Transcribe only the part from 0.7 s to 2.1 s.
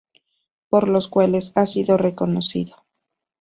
los cuales ha sido